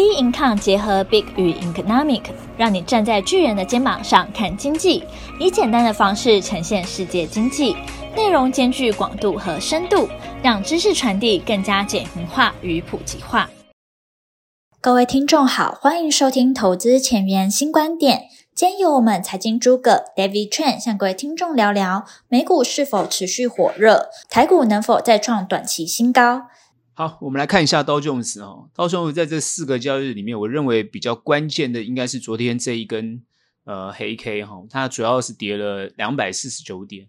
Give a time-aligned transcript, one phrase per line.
[0.00, 2.22] B Income 结合 Big 与 Economic，
[2.56, 5.04] 让你站在巨人的肩膀上看经济，
[5.38, 7.76] 以简单的方式呈现世界经济，
[8.16, 10.08] 内容兼具广度和深度，
[10.42, 13.50] 让知识传递更加简明化与普及化。
[14.80, 18.22] 各位听众好，欢迎收听投资前沿新观点。
[18.54, 26.44] 今天由我们财经诸葛 David Chen 向各位听众聊聊美股是否持续火热，台股能否再创短期新高。
[27.00, 28.68] 好，我们来看一下道琼斯哦。
[28.74, 33.22] 道琼斯在这四个交易日里面，我认为比较关键的应该是昨天这一根
[33.64, 37.08] 呃黑 K 哈，它主要是跌了两百四十九点。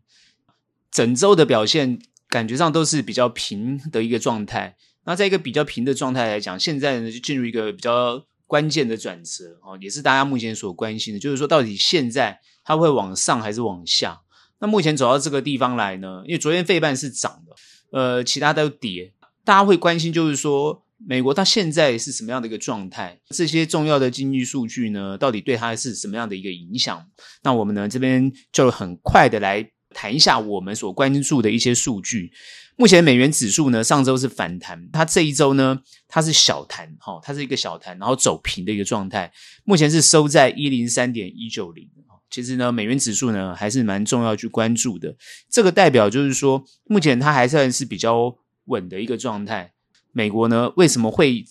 [0.89, 4.77] 整周的表现感觉上都是比较平的一个状态。
[5.03, 14.21] 那在一个比较平的状态来讲，现在呢就进入一个比较关键的转折哦，也是大家目前所关心的，就是说到底现在它会往上还是往下？
[14.59, 19.11] 那目前走到这个地方来呢，因为昨天费半是涨的，呃，其他都跌。
[19.43, 23.19] 大家会关心，就是说，美国它现在是什么样的一个状态？
[23.29, 27.03] 这些重要的经济数据呢，到底对它是什么样的一个影响？
[27.41, 32.31] 那我们呢这边就很快的来谈一下我们所关注的一些数据。
[32.77, 39.31] 目前美元指数呢，上周是反弹，它这一周呢，它是小弹，哈，它是一个小弹，然后走平的一个状态。
[39.63, 41.89] 目前是收在一零三点一九零。
[42.29, 45.15] 其实呢，美元指数呢还是蛮重要去关注的。
[45.49, 48.37] 这个代表就是说，目前它还算是比较。
[48.65, 49.73] 稳的一个状态，
[50.11, 51.45] 美国呢为什么会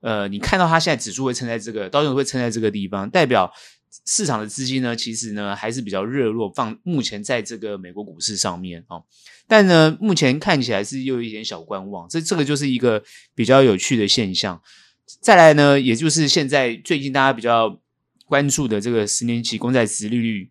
[0.00, 3.52] 呃，你看到它现在指数会撑在这个，到时候会撑在这个地方，代表
[4.04, 9.04] 市场的资金呢其实呢还是比较热络，放目前在这个美国股市上面哦。
[9.46, 13.02] 但呢，目前看起来是又有一点小观望，这这个就是一个
[13.34, 14.60] 比较有趣的现象。
[15.20, 17.80] 再来呢，也就是现在最近大家比较
[18.24, 20.50] 关注的这个十年期公债殖利率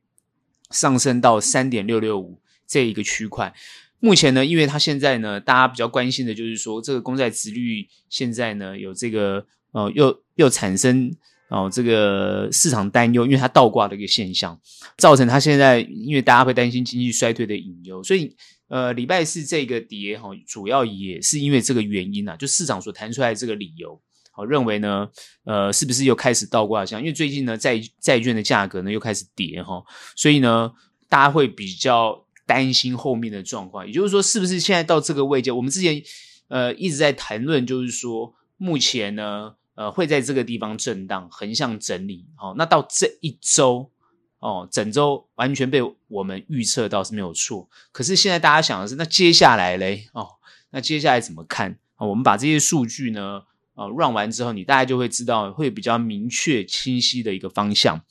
[0.69, 3.53] 上升到三点六六五这一个区块。
[4.01, 11.07] 目前呢，因为它现在呢，大家比较关心的就是说，这个公债殖率现在呢有这个呃，又又产生
[11.49, 14.59] 哦、呃、这个市场担忧，因为它倒挂的一个现象，
[14.97, 18.35] 造成它现在因为大家会担心经济衰退的隐忧，所以
[18.69, 24.01] 呃礼拜四这个跌哈，主要也是因为这个原因呐、就市场所谈出来的这个理由，
[24.31, 25.07] 好认为呢，
[25.43, 26.99] 呃是不是又开始倒挂像？
[26.99, 29.83] 因为最近呢债债券的价格呢又开始跌哈，
[30.15, 30.71] 所以呢
[31.07, 32.25] 大家会比较。
[32.51, 35.53] 担心后面的状况，也就是说，是不是现在到这个位阶？
[35.53, 36.03] 我们之前
[36.49, 42.25] 呃一直在谈论，就是说目前呢呃会在这个地方震荡，横向整理。
[42.37, 43.89] 哦，那到这一周
[44.39, 47.69] 哦，整周完全被我们预测到是没有错。
[47.93, 50.09] 可是现在大家想的是，那接下来嘞？
[50.11, 50.27] 哦，
[50.71, 51.79] 那接下来怎么看？
[51.95, 53.43] 哦，我们把这些数据呢
[53.75, 58.01] 呃 run 完之后，你大概就会知道，会比较明确清晰的一个方向。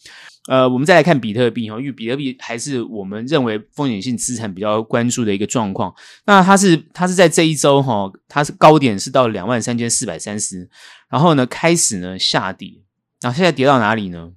[0.49, 5.95] 呃，我们再来看比特币哈，因为比特币还是我们认为风险性资产比较关注的一个状况。
[6.25, 10.69] 那它是它是在这一周哈，它是高点是到两万三千四百三十，
[11.11, 12.73] 然后呢开始呢下跌，
[13.21, 14.33] 然后现在跌到哪里呢？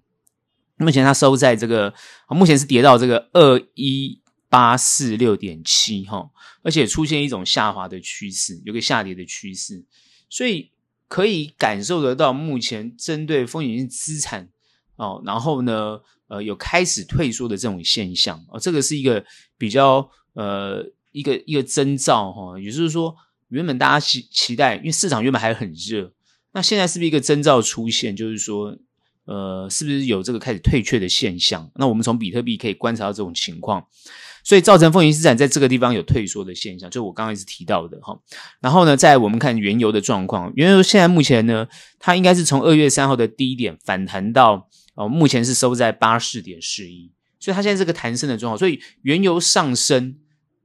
[0.75, 1.93] 目前它收在这个，
[2.27, 6.29] 目前是跌到这个二一八四六点七哈，
[6.63, 9.85] 而且出现一种下滑的趋势，有个下跌的趋势，
[10.29, 10.69] 所以
[11.07, 14.49] 可以感受得到目前针对风险性资产。
[14.95, 19.25] 哦，然后呢，呃，有开始退缩的这种现象，哦，这个是一个
[19.57, 23.15] 比较呃一个一个征兆哈，也就是说，
[23.49, 26.11] 原本大家期期待，因为市场原本还很热，
[26.53, 28.15] 那现在是不是一个征兆出现？
[28.15, 28.77] 就是说，
[29.25, 31.69] 呃，是不是有这个开始退却的现象？
[31.75, 33.83] 那我们从比特币可以观察到这种情况，
[34.43, 38.15] 所以造成风险资产在这个地方有退缩的现象，就我刚刚一直提到的哈。
[38.61, 41.67] 然后呢，在我们看原油的状况，原油现在目前呢，
[41.97, 44.69] 它应该是从二月三号的低点反弹到。
[44.95, 50.15] 哦，目前是收在八四点四一，所以它现在这个弹升的状况，所以原油上升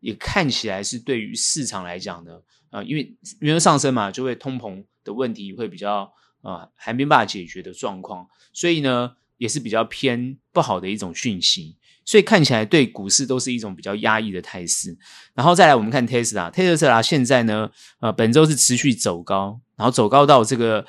[0.00, 2.32] 也看起来是对于市场来讲呢，
[2.70, 6.12] 呃，因为原油上升嘛，就会通膨的问题会比较
[6.42, 14.94] 呃还没办法解决的状况，所以呢也是比较偏不好的一种讯息，所以看起来对股市都是一种比较压抑的态势。
[15.32, 20.84] 然后再来我们看特斯拉，特斯拉现在呢，呃，本周是持续走高，然后走高到这个。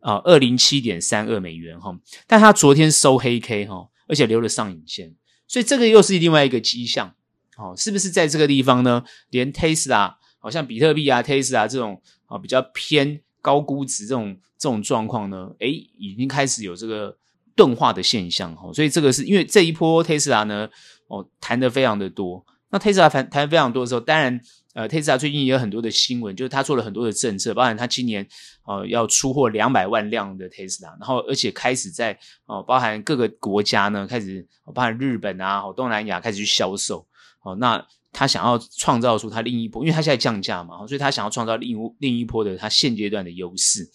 [0.00, 1.96] 啊，二零七点三二美元哈，
[2.26, 5.14] 但它昨天收黑 K 哈，而且留了上影线，
[5.46, 7.14] 所以这个又是另外一个迹象，
[7.56, 9.04] 哦，是不是在这个地方呢？
[9.30, 17.16] 连 Tesla 好像比特币啊，Tesla 这种啊比较偏高估值这种这种状况呢，诶，已经开始有这个
[17.56, 20.68] 钝化的现象哈，所以这个是因为这一波 Tesla 呢，
[21.08, 24.40] 哦，谈得非常的多，那 Tesla 谈谈非常多的时候，当然。
[24.78, 28.24] 呃，特斯拉最近也有很多的新闻，就是他做了很多的政策，包含他今年
[28.64, 32.12] 呃要出货两百万辆的特斯拉，然后而且开始在
[32.46, 37.04] 哦、呃，包含各个国家呢开始，包含日本啊、东南亚开始去销售。
[37.42, 43.90] 哦、那他想要创造出他另一波，因为他现在降价嘛，所以他想要创造另一另一波的他现阶段的优势。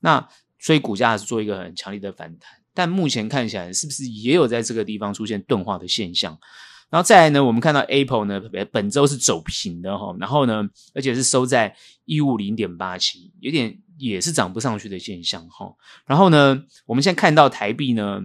[0.00, 0.26] 那
[0.58, 2.50] 所以股价是做一个很强烈的反弹。
[2.72, 6.38] 但目前看起来，是不是也有在这个地方出现钝化的现象？
[6.92, 8.38] 然后再来呢，我们看到 Apple 呢，
[8.70, 10.62] 本周是走平的哈，然后呢，
[10.94, 11.74] 而且是收在
[12.04, 15.74] 一五零点八七，有点也是涨不上去的现象哈。
[16.04, 18.20] 然后呢，我们现在看到台币呢，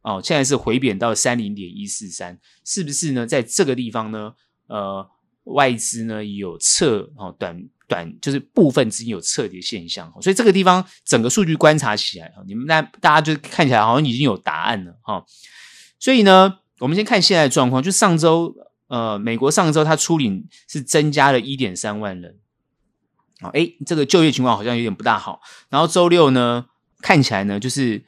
[0.00, 3.26] 哦，现在是回贬到三零点一四三，是不是呢？
[3.26, 4.32] 在这个地方呢，
[4.68, 5.06] 呃，
[5.44, 7.68] 外资呢有撤哦，短。
[7.88, 15.24] 短就是部分资金有撤跌现象，所以这个地方整个数据观察起来，你们那大家就看起来好像已经有答案了哈。
[16.00, 18.54] 所以呢，我们先看现在的状况，就上周
[18.88, 22.38] 呃，美国上周它出领是增加了一点三万人，
[23.40, 25.40] 啊，诶，这个就业情况好像有点不大好。
[25.68, 26.66] 然后周六呢，
[27.00, 28.04] 看起来呢就是。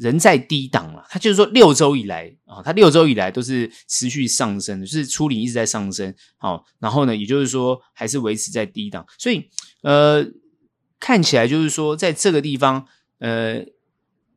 [0.00, 9.48] 人在低档了，它就是说六周以来啊，它六周以来都是持续上升的，就是出领一直在上升，好，然后呢，也就是说还是维持在低档，所以
[9.82, 10.24] 呃，
[10.98, 12.86] 看起来就是说在这个地方，
[13.18, 13.64] 呃，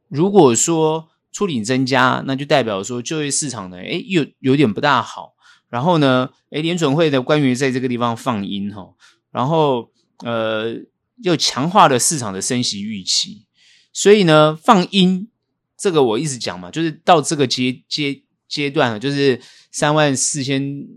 [0.07, 5.33] 如果说初领增加，那就代表说就业市场呢，诶，又有点不大好，
[5.67, 8.93] 然后呢，诶，联准会的官员在这个地方放鹰哈，
[9.31, 9.91] 然后
[10.23, 10.75] 呃，
[11.21, 13.45] 又强化了市场的升息预期，
[13.91, 15.27] 所以呢，放鹰。
[15.75, 20.87] 这个我一直讲嘛，就是到这个阶阶阶段就是三万四千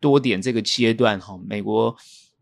[0.00, 1.94] 多点这个阶段哈，美国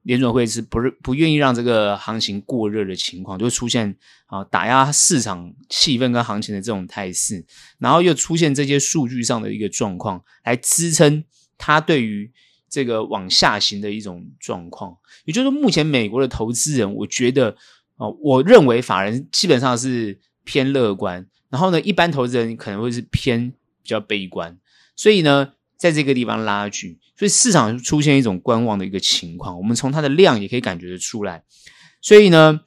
[0.02, 3.96] 联准会是不是不愿意让这个行情过热的情况，就会出现
[4.26, 7.44] 啊打压市场气氛跟行情的这种态势，
[7.78, 11.24] 然后又出现这些数据上的一个状况来支撑
[11.56, 12.30] 它对于
[12.68, 14.96] 这个往下行的一种状况。
[15.24, 17.56] 也就是说，目前美国的投资人，我觉得
[17.96, 21.26] 啊，我认为法人基本上是偏乐观。
[21.48, 23.50] 然后呢，一般投资人可能会是偏
[23.82, 24.58] 比较悲观，
[24.96, 25.52] 所以呢，
[25.82, 29.58] 在这个地方拉锯，所以市场出现一种观望的一个情况。
[29.58, 31.42] 我们从它的量也可以感觉得出来。
[32.00, 32.60] 所以呢，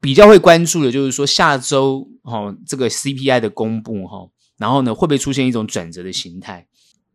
[0.00, 4.28] 比较会关注的就是说下周哈这个 CPI 的公布哈，
[4.58, 6.66] 然后呢会不会出现一种转折的形态？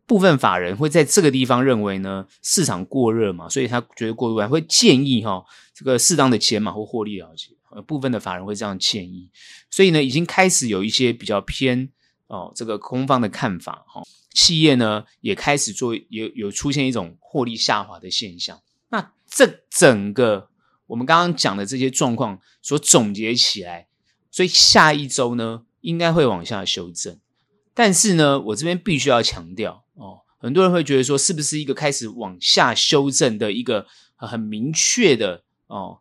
[0.06, 5.44] 部分法人会在这个地方认为呢市场过热嘛，所以他觉得过度还会建议哈
[5.74, 7.48] 这个适当的减码或获利了结。
[7.70, 9.30] 呃，部分的法人会这样建议，
[9.68, 11.90] 所以呢，已经开始有一些比较偏
[12.28, 14.06] 哦，这个空方的看法哈、哦。
[14.32, 18.60] 企业呢也开始做有有出现一种获利下滑的现象。
[18.90, 20.50] 那这整个
[20.86, 23.88] 我们刚刚讲的这些状况所总结起来，
[24.30, 27.18] 所以下一周呢应该会往下修正。
[27.74, 33.86] 但是呢，我这边必须要强调哦，很多人会觉得说，是不是一个开始往下修正的一个
[34.16, 35.98] 很明确的哦？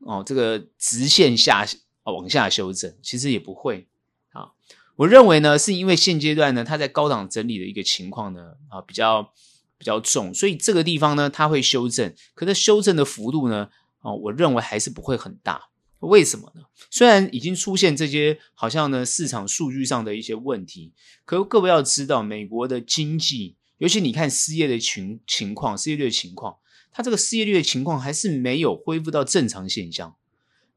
[0.00, 1.66] 哦，这个直线下
[2.04, 3.86] 哦往下修正，其实也不会
[4.30, 4.52] 啊。
[4.98, 9.32] 我认为呢，是因为现阶段呢，它在高档整理的一个情况呢，啊，比较
[9.78, 12.12] 比较重，所以这个地方呢，它会修正。
[12.34, 13.68] 可是修正的幅度呢，
[14.00, 15.68] 啊，我认为还是不会很大。
[16.00, 16.62] 为什么呢？
[16.90, 20.92] 虽然已经出现这些好像呢市场数据上的一些问题，
[21.24, 26.56] 可各位要知道，美国的经济，尤其你看失业的情情况，失业率的情况。
[26.90, 30.16] 它这个失业率的情况还是没有恢复到正常现象，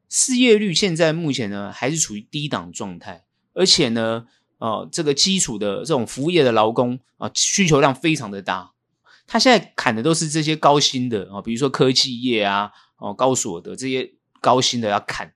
[0.08, 4.26] 失业率现在目前呢还是处于低档状态，而且呢，
[4.58, 8.72] 呃，这个基础的这种服务业的劳工啊，需求量非常的大，
[9.26, 15.32] 他现在砍的都是这些高薪的啊，比如说科技业啊，哦，高所得这些高薪的要砍。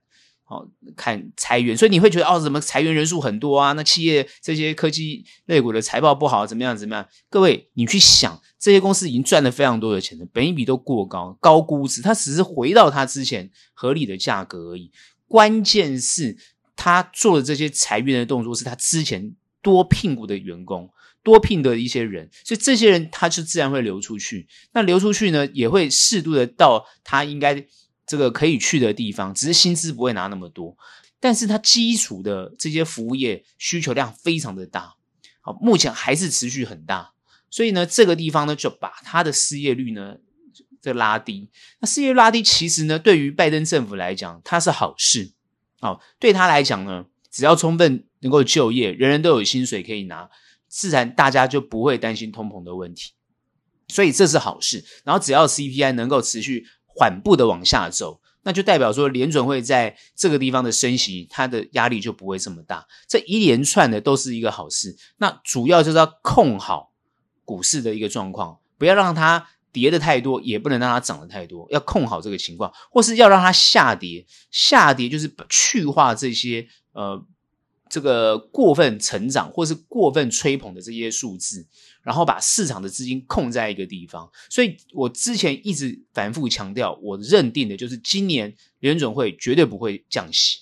[0.49, 0.65] 哦，
[0.95, 3.73] 砍裁员，所以你会觉得哦，怎么裁员人数很多啊？
[3.73, 6.77] 那企业这些科技类股的财报不好，怎么样？
[6.77, 7.05] 怎么样？
[7.29, 14.89] 各位，你去想，这些公司已经赚了非常多的钱了，本益比都过高，高估值，它只是回到它之前合理的价格而已。
[15.27, 16.37] 关键是，
[16.77, 20.89] 他做的这些裁员的动作，是他之前多聘雇的员工，
[21.21, 24.47] 多聘的一些人，所以这些人他就自然会流出去。
[24.71, 27.65] 那流出去呢，也会适度的到他应该。
[28.09, 30.77] 这个可以去的地方，只是薪资不会拿那么多，
[31.19, 34.95] 但是他基础的这些服务业需求量非常的大，
[35.41, 37.11] 好，目前还是持续很大，
[37.49, 40.15] 所以呢，这个地方呢就把他的失业率呢
[40.81, 41.49] 这拉低。
[41.81, 45.33] 那失业率拉低，其实呢对于拜登政府来讲，它是好事，
[45.79, 50.29] 好，对他来讲呢，只要充分能够就业，人人都有薪水可以拿，
[50.67, 53.11] 自然大家就不会担心通膨的问题，
[53.87, 54.83] 所以这是好事。
[55.03, 56.65] 然后只要 CPI 能够持续。
[56.99, 62.87] 缓步的往下走，那就代表说联准会在这个地方的升息，它的压力就不会这么大。
[63.07, 64.97] 这一连串的都是一个好事。
[65.17, 66.91] 那主要就是要控好
[67.45, 74.25] 股市的一个状况，不要让它跌的太多，也不能让它涨得太多，要控好这个情况，或是要让它下跌。
[74.51, 77.25] 下跌就是去化这些呃。
[77.89, 81.65] 这个过分成长或是过分吹捧的这些数字，
[82.03, 90.57] 然后把市场的资金控在一个地方，所以我之前一直反复强调，我认定的就是今年联准会绝对不会降息，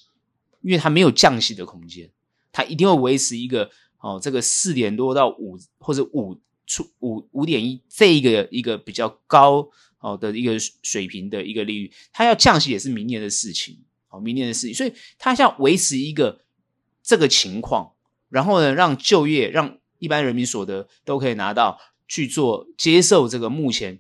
[0.62, 2.12] 因为它没有降息的空间，
[2.52, 9.70] 它一定会维持一个哦，这个四点多到五或者五出五五点一这一个一个比较高
[10.00, 13.78] 哦的一个水平的一个利率，它要降息也是明年的事情，
[14.10, 16.42] 哦，明年的事情，所以它要维持一个
[17.04, 17.94] 这个情况，
[18.30, 24.00] 然后呢，让就业，让一般人民所得都可以拿到去做接受这个目前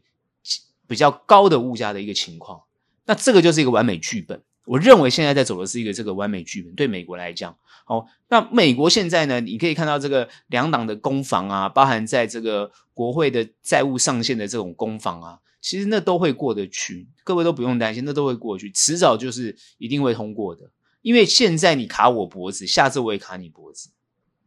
[0.88, 2.64] 比较高的物价的一个情况，
[3.06, 4.44] 那这个就是一个完美剧本。
[4.66, 7.56] 我认为现在在走的是一个这个完美剧本，对美国来讲，
[7.86, 20.70] 好，那美国现在呢，你可以看到这个两党的攻防啊，包含在这个国会的债务上限的这种攻防啊，其实那都会过得去，各位都不用担心，那都会过去，迟早就是一定会通过的。
[21.02, 23.90] 因为现在你卡我脖子，下次我也卡你脖子，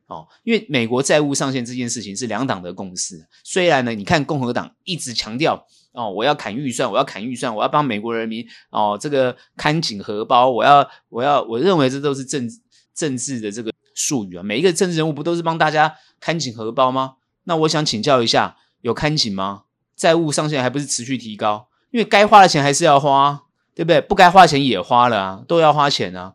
[0.09, 5.67] 哦，因为美国债务上限这件事情是两党的共识，虽然呢，你看共和党一直强调。
[5.93, 12.61] 哦，我要砍预算，我要砍预算，我要帮美国人民哦，这个看紧荷包，我要，我要，我认为这都是政治
[12.95, 14.43] 政治的这个术语啊。
[14.43, 17.15] 每一个政治人物不都是帮大家看紧荷包吗？
[17.45, 19.63] 那我想请教一下，有看紧吗？
[19.97, 21.69] 债务上限还不是持续提高？
[21.91, 24.01] 因为该花的钱还是要花，对不对？
[24.01, 26.35] 不该花钱也花了啊，都要花钱啊，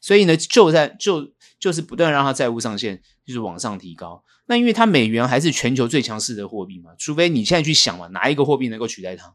[0.00, 4.24] 所以呢，就在就就是不断让它债务上限就是往上提高。
[4.46, 9.34] 那因为它美元还是全球最强势的货币嘛，除非你现在去想嘛，哪一个货币能够取代它？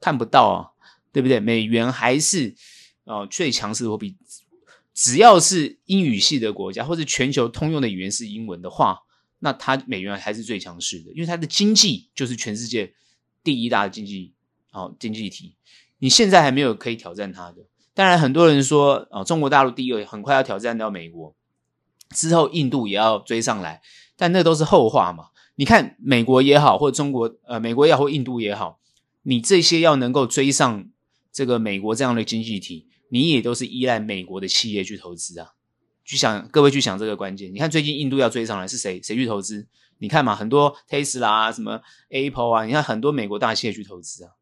[0.00, 0.58] 看不到啊，
[1.12, 1.40] 对不对？
[1.40, 2.54] 美元还是
[3.04, 4.16] 哦最强势的货币，
[4.92, 8.98] 只要是英语系的国家或者全球通用的语言是英文的话，
[9.38, 12.92] 那它美元还是最强势的，因为它的经济就是全世界
[13.44, 14.34] 第一大的经济
[14.72, 15.54] 哦经济体，
[15.98, 17.64] 你现在还没有可以挑战它的。
[17.94, 21.34] 当然，很多人说哦，中国大陆第一个很快要挑战到美国，
[22.10, 23.82] 之后印度也要追上来。
[24.16, 25.26] 但那都是后话嘛。
[25.56, 28.80] 你看美国也好，或中国呃，美国也好，或印度也好，
[29.22, 30.88] 你这些要能够追上
[31.30, 35.50] 这个美国这样的经济体，你也都是依赖美国的企业去投资啊。
[36.04, 37.52] 去想各位去想这个关键。
[37.52, 39.00] 你看最近印度要追上来是谁？
[39.02, 39.68] 谁去投资？
[39.98, 44.32] 你看嘛，很多 Tesla 啊，什么 Apple 啊，你看很多美国大企业去投资啊，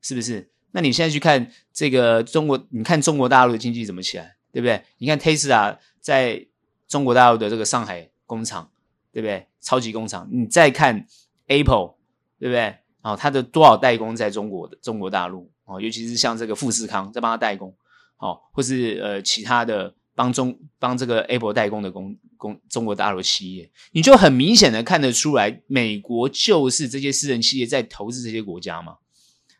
[0.00, 0.53] 是不是？
[0.74, 4.82] 那你现在去看这个中国，你看中国大陆的经济怎么起来，对不对？
[4.98, 6.46] 你看 Tesla 在
[6.86, 8.70] 中国大陆的这个上海工厂。
[9.14, 9.46] 对不对？
[9.60, 11.06] 超级工厂，你再看
[11.46, 11.94] Apple，
[12.36, 12.74] 对不对？
[13.00, 17.72] 哦，它的多少代工在中国的中国大陆哦，尤其是像这个富士康在帮他代工，
[18.18, 28.96] 哦，或是呃其他的帮中帮这个 Apple 代工的工工中国大陆企业，你就很明显的看得出来，美国就是这些私人企业在投资这些国家嘛，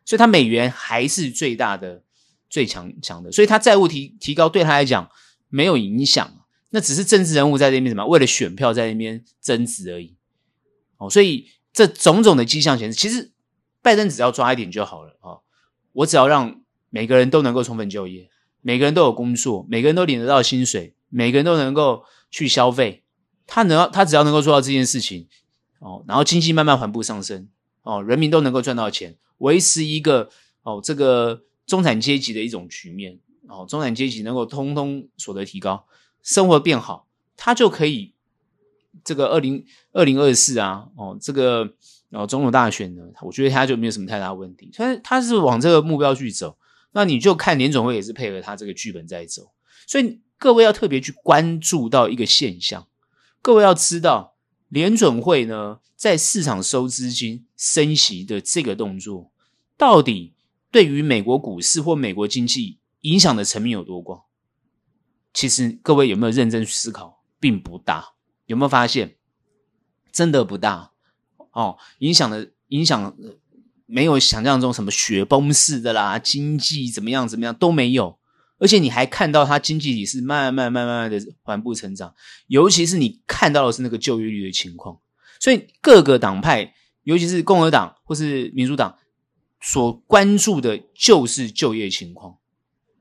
[0.04, 2.02] 所以它美元还是最大的
[2.50, 5.10] 最强强的，所以它债务提提高对他来讲
[5.48, 6.40] 没有影响。
[6.70, 8.04] 那只是政治人物在那边什么？
[8.06, 10.16] 为了选票在那边争执而已。
[10.96, 13.30] 哦，所以这种种的迹象显示，其实
[13.80, 15.38] 拜登只要抓一点就好了啊！
[15.92, 18.28] 我只要让每个人都能够充分就业，
[18.60, 23.04] 每个人都有工作，每个人都领得到薪水，每个人都能够去消费。
[23.46, 25.28] 他能，他只要能够做到这件事情，
[25.78, 27.48] 哦，然后经济慢慢缓步上升，
[27.84, 30.28] 哦，人民都能够赚到钱，维持一个
[30.62, 35.86] 哦这个中产阶级的一种局面，哦，中产阶级能够通通所得提高。
[36.22, 38.14] 生活变好，他就可以
[39.04, 41.74] 这个二零二零二四啊，哦，这个
[42.10, 44.70] 哦总统大选呢，我觉得他就没有什么太大问题。
[44.74, 46.56] 他他是往这个目标去走，
[46.92, 49.50] 那你就看联总会也是配合他这个剧本在走。
[49.86, 52.86] 所以各位要特别去关注到一个现象，
[53.42, 54.33] 各位要知道
[54.74, 59.30] 联准会呢在市场收资金升息的这个动作，
[59.76, 60.34] 到底
[60.72, 64.22] 对于美国股市或美国经济影响的层面有多广？
[65.32, 68.14] 其实各位有没有认真思考，并不大。
[68.46, 69.14] 有没有发现，
[70.10, 70.90] 真的不大
[71.52, 71.78] 哦？
[72.00, 73.16] 影响的影响
[73.86, 78.18] 没有想象中什么雪崩式的啦，经济怎么样怎么样都没有。
[78.58, 82.14] 而且你还看到它经济体是慢慢慢慢慢的缓步成长，
[82.46, 84.98] 尤其是你看到的是那个就业率的情况。
[85.40, 88.98] 所以各个党派，尤其是共和党或是民主党，
[89.60, 92.38] 所关注的就是就业情况。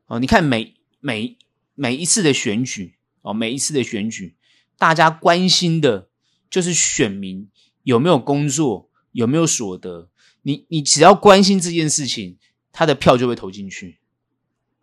[0.08, 1.38] 哦，你看每每。
[1.76, 4.36] 每一次的选举哦，每一次的选举，
[4.78, 6.08] 大家关心的
[6.48, 7.50] 就是选民
[7.82, 10.12] 有没有工作，有没有所得。
[10.44, 12.38] 你你只要关心这件事情，
[12.72, 13.98] 他的票就会投进去。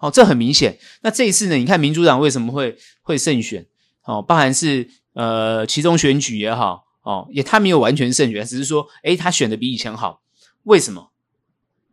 [0.00, 0.78] 哦，这很明显。
[1.02, 1.54] 那这一次呢？
[1.54, 3.66] 你看民主党为什么会会胜选？
[4.02, 10.22] 哦，包含是呃其中选举也好，哦，也他没有完全胜选，只是说，诶，他选的比以前好。
[10.64, 11.12] 为什么？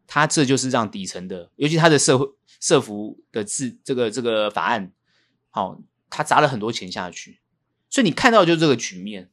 [0.08, 2.28] 他这就是让底层的，尤其他的社会。
[2.60, 4.92] 社福的制，这个这个法案，
[5.52, 7.40] 好，他砸了很多钱下去，
[7.88, 9.30] 所以你看到就是这个局面。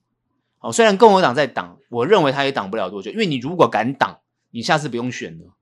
[0.58, 5.54] 哦，虽然共和党在挡，我认为他也挡不了多久，因为你如果敢挡，你下次不用选了。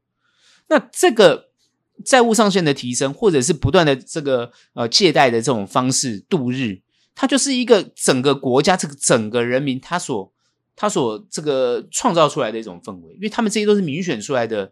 [0.66, 1.51] 那这个
[2.04, 6.80] 债务上限的提升，或者是不断的这个呃借贷的这种方式度日，
[7.14, 10.32] 它就是一个整个国家这个整个人民他所
[10.74, 14.70] 他所这个创造出来的一种氛围，因为他们这些都是民选出来的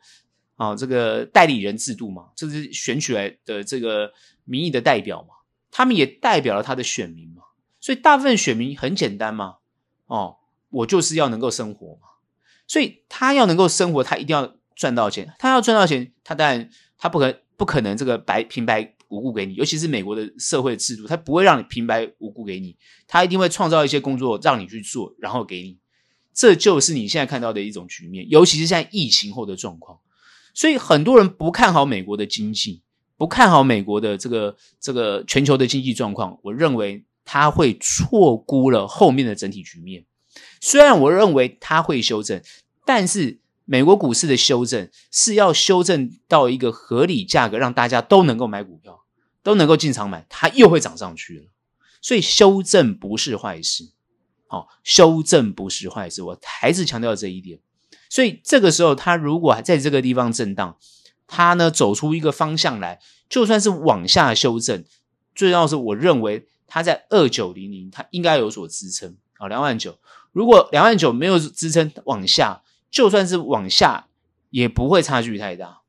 [0.56, 4.12] 啊，这个代理人制度嘛，这是选取来的这个
[4.44, 5.34] 民意的代表嘛，
[5.70, 7.42] 他们也代表了他的选民嘛，
[7.80, 9.56] 所以大部分选民很简单嘛，
[10.06, 10.36] 哦，
[10.70, 12.08] 我就是要能够生活嘛，
[12.66, 16.70] 所以他要能够生活，他一定要赚到钱，他要赚到钱，他当然。
[17.02, 22.76] 他不可不可能这个白平白无故给你，尤其是美国的社会制度，他不会让你平白无故给你，
[23.08, 25.78] 他一定会创造一些工作让你去做，然后给你。
[26.34, 29.98] 这就是你现在看到的一种局面，尤其是现在疫情后的状况。
[30.52, 32.82] 所以很多人不看好美国的经济，
[33.16, 36.38] 不看好美国的这个这个全球的经济状况。
[36.42, 40.04] 我认为他会错估了后面的整体局面。
[40.60, 42.42] 虽然我认为他会修正，
[42.84, 43.39] 但是。
[43.70, 49.04] 美国股市的修正是要修正到一个合理价格，让大家都能够买股票，
[49.44, 51.44] 都能够进场买，它又会涨上去了。
[52.02, 53.92] 所以修正不是坏事，
[54.48, 57.60] 好，修正不是坏事，我还是强调这一点。
[58.08, 60.76] 所以这个时候，它如果还在这个地方震荡，
[61.28, 62.98] 它呢走出一个方向来，
[63.28, 64.84] 就算是往下修正，
[65.32, 69.96] 最重要是我认为它在二九零零，它应该有所支撑啊，两万九。
[70.32, 72.62] 如果两万九没有支撑往下。
[72.90, 74.08] 就算是往下，
[74.50, 75.82] 也不会差距太大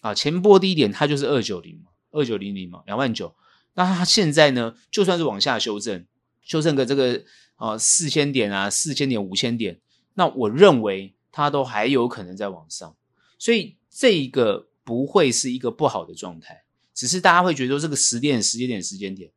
[0.00, 0.14] 啊。
[0.14, 3.34] 前波低点它就是二九零嘛，二九零零嘛，两万九。
[3.74, 6.06] 那它现在呢，就算是往下修正，
[6.40, 7.22] 修正个这个
[7.56, 9.80] 啊四千点啊，四千点、五千点，
[10.14, 12.96] 那我认为它都还有可能再往上。
[13.38, 19.30] 所以这一个不会是一个不好的状态，只是大家会觉得说这个时点、时间点、时间点，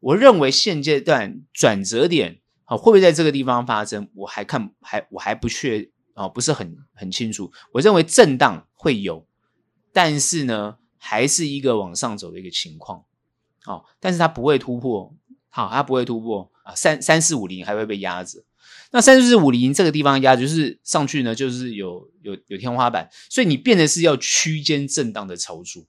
[0.00, 5.88] 我认为现阶段转折点啊会不会在这个地方发生，我还看还我还不确。
[6.14, 7.50] 哦，不是很很清楚。
[7.72, 9.26] 我认为震荡会有，
[9.92, 13.04] 但是呢，还是一个往上走的一个情况。
[13.66, 15.12] 哦，但是它不会突破，
[15.48, 18.44] 好，它不会突破啊，三三四五零还会被压着。
[18.92, 25.84] 那三四五零这个地方压，就是上去呢，就是有有有天花板，所以你变的是要区间震荡的操作。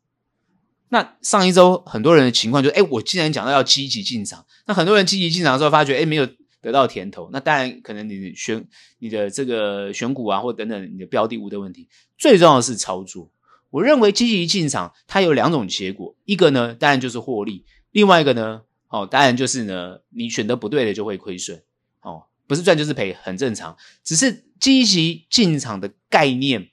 [0.90, 6.28] 那上一周很多人的情况就是，哎，我既然讲到要积极进场，那很多人积极进场的时候发觉，哎，没有。
[6.66, 13.30] 得到甜头，那当然可能你选你的这个选股啊，或等等你的标的物的问题，最重要的是操作。
[13.70, 21.62] 我认为积极进场，它有两种结果，一个呢当然就是获利，另外一个呢，哦当然就是呢你选的不对的就会亏损，
[22.02, 23.78] 哦不是赚就是赔，很正常。
[24.04, 26.70] 只是积极进场的概念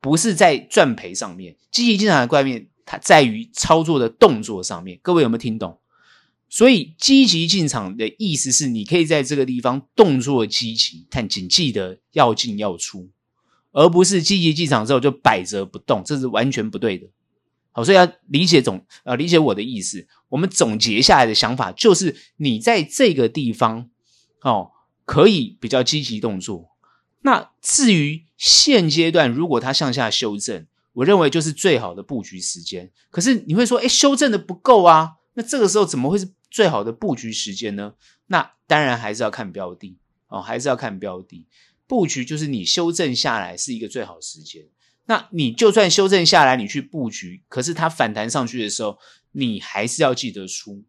[0.00, 4.98] 不是在赚赔上面，积极进场的概念它在于操作的动作上面。
[5.02, 5.78] 各位有没有听懂？
[6.52, 13.08] 所以积极进场的意思是，你可以在这个地方动作积极，但谨记得要进要出，
[13.70, 17.06] 而不是积极进场之后就摆着不动，这是完全不对的。
[17.70, 20.06] 好，所以要理解总呃理解我的意思。
[20.28, 23.88] 我们总结下来的想法就是，你在这个地方
[24.42, 24.72] 哦
[25.06, 26.68] 可以比较积极动作。
[27.22, 32.90] 那至于现阶段如果它向下修正，我认为就是最好的布局时间。
[33.10, 35.12] 可是你会说，哎，修正的不够啊？
[35.32, 36.28] 那这个时候怎么会是？
[36.52, 37.94] 最好的布局时间呢？
[38.26, 39.96] 那当然还是要看标的
[40.28, 41.46] 哦，还是要看标的。
[41.86, 44.62] 布局就是你修正下来是一个最好时间。
[45.06, 48.98] 那你就算修正下来，你去布局，可是它反弹上去的时候，
[49.32, 50.84] 你还是要记得出，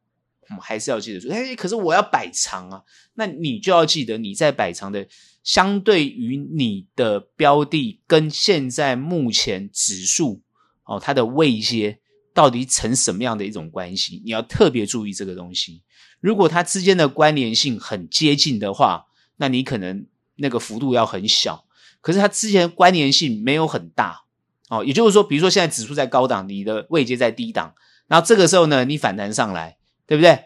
[0.49, 1.29] 嗯，还是要记得出。
[1.29, 2.83] 哎，可是我要摆长啊，
[3.15, 5.07] 那你就要记得你在摆长的，
[5.43, 10.43] 相对于你的标的跟现在目前指数
[10.83, 11.99] 哦，它的位阶。
[12.33, 14.21] 到底成什么样的一种关系？
[14.25, 15.83] 你要特别注意这个东西。
[16.19, 19.05] 如果它之间的关联性很接近的话，
[19.37, 21.65] 那你可能那个幅度要很小。
[22.01, 24.23] 可是它之间的关联性没有很大
[24.69, 27.75] 哦，也就是说，比如说现在指数在高档，你的位阶在低档，
[28.07, 30.39] 然后这个时候呢，你反弹上来，对不对？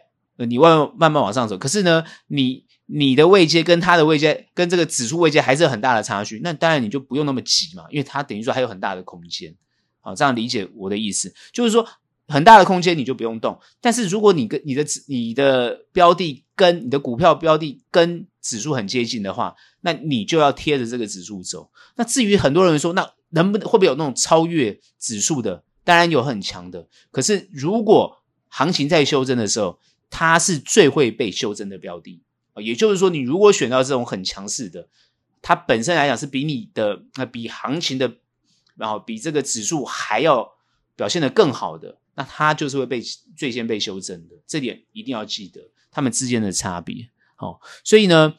[0.46, 9.56] 你慢慢慢慢往上走，可是呢，你你的位阶跟它的位阶跟这个指数位阶还是有很大的差距，那当然你就不用那么急嘛，因为它等于说还有很大的空间。
[10.08, 11.86] 啊，这样理解我的意思，就是说
[12.30, 21.70] 很大的空间你就不用动，但是如果你跟你的你的标的跟你的股票标的跟指数很接近的话，那你就要贴着这个指数走。
[21.98, 25.66] 那至于很多人说，那能不能会不会有那种超越指数的？
[25.84, 29.78] 当然有很强的，可是如果行情在修正的时候，
[30.10, 32.22] 它是最会被修正的标的
[32.54, 32.62] 啊。
[32.62, 34.88] 也就是说，你如果选到这种很强势的，
[35.42, 38.14] 它本身来讲是比你的那比行情的。
[38.78, 40.50] 然后比这个指数还要
[40.96, 43.02] 表现得更好的，那它就是会被
[43.36, 45.62] 最先被修正的，这点一定要记得
[45.92, 47.10] 它们之间的差别。
[47.36, 48.36] 好、哦，所以呢，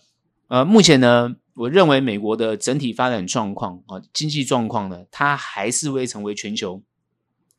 [0.49, 6.83] 呃，目前呢，我认为美国的整体发展状况啊，经济状况呢，它还是会成为全球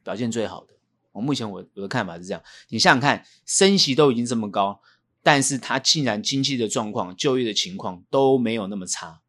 [0.04, 0.74] 表现最好的。
[1.12, 4.82] 我目前我我的看法是这样，你想想看，升息都已经这么高，
[5.24, 9.22] 但是它竟然经济的状况、就业的情况都没有那么差。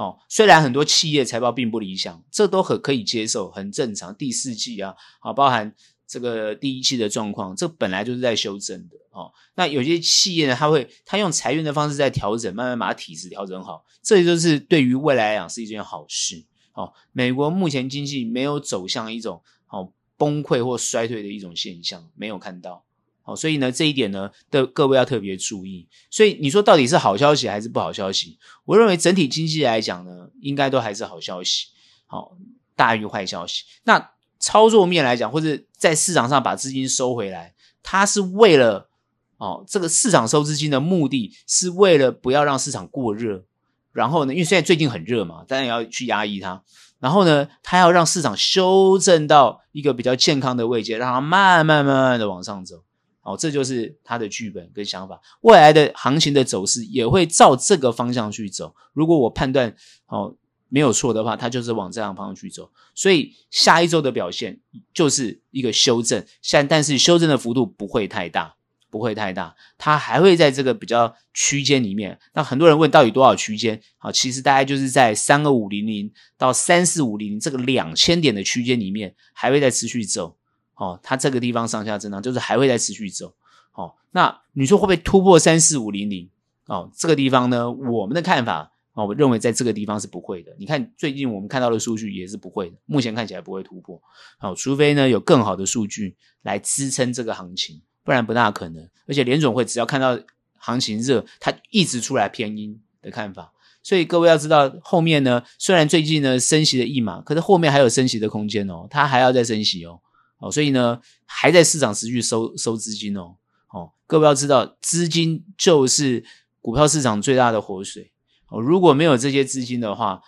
[0.00, 4.14] 哦，虽然很多企业财报并不理想，这都很可以接受，很正常。
[4.14, 5.74] 第四季啊，啊，包含
[6.06, 8.96] 这个第一季的状况，这本来就是在修正的。
[9.10, 16.46] 哦，那有些企业呢，他会他用裁员的方式在调整，慢慢把体质调整好，这就是对于未来来讲是一件好事。
[16.72, 19.92] 哦，美国目前经济没有走向一种哦。
[20.20, 22.84] 崩溃或衰退的一种现象没有看到，
[23.30, 25.86] 好，所以呢，这一点呢的各位要特别注意。
[26.10, 28.36] 所以你说到底是好消息还是不好消息？
[28.64, 31.66] 我认为整体经济来讲呢，应该都还是好消息，
[32.06, 32.32] 好，
[32.74, 33.62] 大于坏消息。
[33.84, 38.88] 那操作面来讲，或者在市场上把资金收回来，它是为了
[39.36, 43.44] 哦，这个市场收资金的目的是为了不要让市场过热，
[43.92, 46.60] 然后呢，因为现在最近很热嘛，当然要去压抑它。
[46.98, 52.82] 然后呢，它要让市场修正到一个比较健康的位阶，让它慢慢慢慢的往上走。
[53.20, 55.20] 好，这就是他的剧本跟想法。
[55.42, 58.74] 未来的行情的走势也会照这个方向去走。
[58.92, 59.74] 如果我判断
[60.06, 60.34] 哦
[60.68, 62.70] 没有错的话，它就是往这样方向去走。
[62.94, 64.60] 所以下一周的表现
[64.92, 68.56] 就是一个修正，现但是修正的幅度不会太大。
[68.92, 72.18] 不会太大，它还会在这个比较区间里面。
[72.34, 73.80] 那很多人问到底多少区间？
[73.98, 80.36] 好，其实大概就是在三二五零零到三四五零零这个两千点的区间里面，还会再持续走。
[80.80, 83.34] 哦，它这个地方上下震荡，就是还会再持续走。
[83.74, 86.30] 哦，那你说会不会突破三四五零零？
[86.68, 90.50] 哦，这个地方呢，我们的看法，哦，我认为在这个地方是不会的。
[90.58, 94.00] 你看最近我们看到的数据也是不会的，目前看起来不会突破。
[94.38, 97.82] 好，除非呢有更好的数据来支撑这个行情。
[98.02, 100.18] 不然不大可能，而且联总会只要看到
[100.56, 103.52] 行情热，它一直出来偏阴的看法。
[103.82, 110.00] 所以各位要知道，后面呢，虽然最近呢升息了一码，可是后面还有升息的空间哦，它还要再升息哦。
[110.40, 113.36] 哦，所以呢，还在市场持续收收资金哦。
[113.72, 116.24] 哦，各位要知道，资金就是
[116.60, 118.10] 股票市场最大的活水
[118.48, 118.60] 哦。
[118.60, 120.20] 如果没有这些资金的话，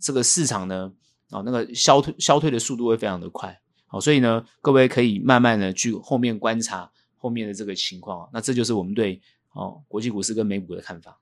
[0.00, 0.92] 这个市场呢，
[1.30, 3.60] 哦，那个消退消退的速度会非常的快。
[3.86, 6.90] 好，所以呢，各位可以慢慢的去后面观察。
[7.24, 11.20] 后面的这个情况，那这就是我们对哦国际股市跟美股的看法。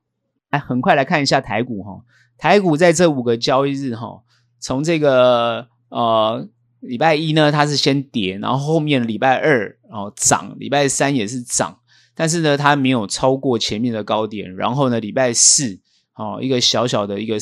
[0.49, 2.03] 来，很快来看一下台股哈，
[2.39, 4.23] 台股在这五个交易日哈，
[4.59, 6.49] 从这个呃
[6.81, 11.81] 礼拜一呢，它是先跌，然后后面礼拜二哦涨，礼拜三也是涨，
[12.15, 14.55] 但是呢，它没有超过前面的高点。
[14.57, 15.79] 然后呢，礼拜四
[16.15, 17.37] 哦一个小小的一个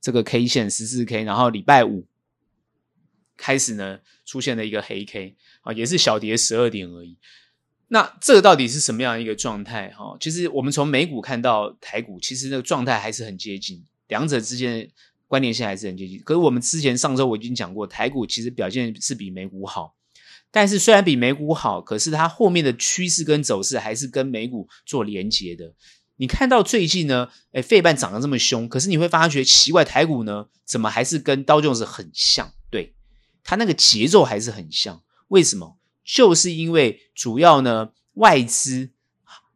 [0.00, 2.06] 这个 K 线十四 K，然后礼拜五
[3.36, 7.16] 开始呢出现了一个黑 K 啊，也是小跌十二点而已。
[7.92, 9.90] 那这个到底是什么样一个状态？
[9.90, 14.88] 哈，其实我们从美股看到台股，其实那个状态还是很接近，两者之间
[15.30, 16.20] 关联性还是很接近。
[16.24, 19.94] 可是我们之前上周我已经讲过，台股其实表现是比美股好，
[20.50, 25.72] 但是虽然比美股好，可是它后面的趋势跟走势还是跟美股做连结的。
[26.16, 32.52] 你看到最近呢，诶，费半涨得这么凶，可是你会发觉奇怪，台股呢怎么还是跟刀琼斯很像？
[32.68, 32.96] 对，
[33.44, 35.78] 它那个节奏还是很像，为什么？
[36.04, 38.90] 就是因为主要呢，外资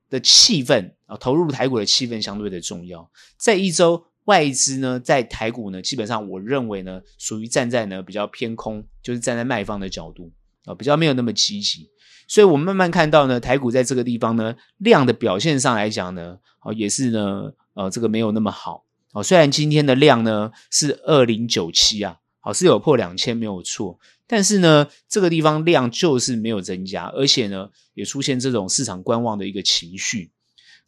[0.09, 3.11] 的气氛啊，投入台股的气氛相对的重要。
[3.37, 10.33] 在一周外资呢，在台股呢，基本上我认为呢，属于站在呢比较偏空，就是站在卖方的角度
[10.65, 11.91] 啊，比较没有那么积极。
[12.27, 19.23] 所以我们慢慢看到呢，台股在这个地方呢，量的表现上来讲呢，哦，也是呢，呃，这个没有那么好哦。
[19.23, 23.99] 虽然今天的量呢是二零九七啊，好，是有破两千没有错。
[24.27, 30.33] 但是呢，这个地方量就是没有增加，而且呢，也出现这种市场观望的一个情绪。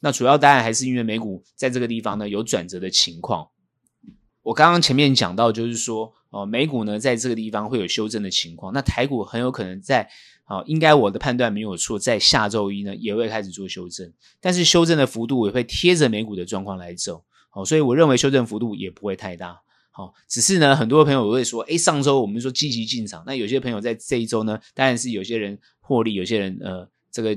[0.01, 3.49] 那主要当然还是因为美股在这个地方呢有转折的情况。
[4.43, 10.09] 我刚刚前面讲到，就是说，哦，美股呢在这个地方会有修正的情况，那台股很有可能在，
[10.47, 19.61] 哦，应该我的判断没有错，在下周一呢也会开始做修正，但是修正的幅度也会贴着美股的状况来走，哦，所以我认为修正幅度也不会太大。
[19.91, 27.37] 好，只是呢，很多朋友会说，诶，上周我们说积极进场，那有些朋友在这一周呢，当然是有些人获利，有些人呃，这个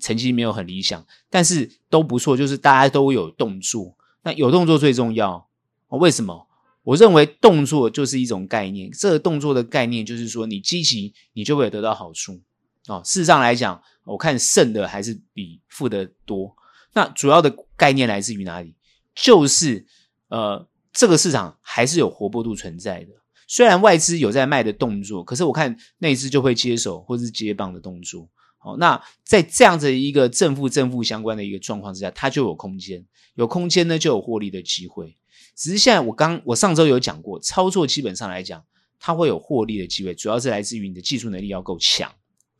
[0.00, 5.48] 成绩没有很理想，但是都不错，就是大家都有动作，那有动作最重要。
[5.88, 6.46] 为什么？
[6.82, 12.40] 我认为动作就是一种概念，这个动作的概念就是说，你积极，你就会得到好处。
[12.86, 16.54] 哦，事实上来讲，我看胜的还是比负的多。
[16.94, 18.74] 那主要的概念来自于哪里？
[19.14, 19.86] 就是
[20.28, 20.66] 呃。
[20.90, 23.12] 这个市场还是有活泼度存在的，
[23.46, 28.28] 虽然外资有在卖的动作，可是我看内资就会接手或是接棒的动作。
[28.58, 35.16] 好，那在这样子一个正负正负相关的一个状况之下，它就有空间，有空间呢就有获利的机会。
[35.54, 38.62] 只是现在我刚我上周有讲过，操作基本上来讲，
[38.98, 42.10] 它会有获利的机会，主要是来自于你的技术能力要够强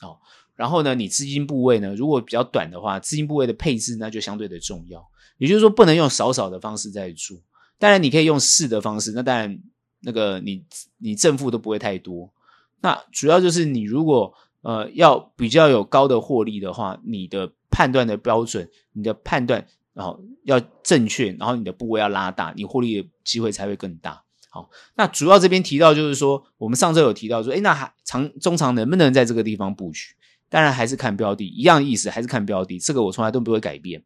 [0.00, 0.18] 哦。
[0.54, 5.04] 然后呢，你资金部位呢，如果比较短的话，资金部位的配置那就相对的重要。
[5.36, 7.36] 也就是说，不能用少少的方式在做。
[7.78, 9.56] 当然，你可以用试的方式，那当然
[10.00, 10.64] 那个你
[10.98, 12.32] 你正负都不会太多。
[12.80, 24.22] 那主要就是你如果呃要比较有高的获利的话，你的判断的标准，你的判断然后要正确，然后你的部位要拉大，你获利的机会才会更大。
[24.50, 30.14] 好，那主要这边提到就是说，我们上周有提到说，诶，那还长中长能不能在这个地方布局？
[30.48, 34.02] 当然还是看标的，一样意思，还是看标的，这个我从来都不会改变。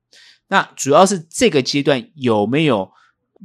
[0.48, 2.90] 那主要是这个阶段有没有